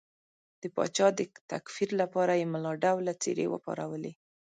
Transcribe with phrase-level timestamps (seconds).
[0.61, 1.19] د پاچا د
[1.51, 4.13] تکفیر لپاره یې ملا ډوله څېرې وپارولې.